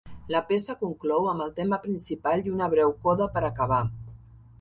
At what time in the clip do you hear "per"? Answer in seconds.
3.37-3.45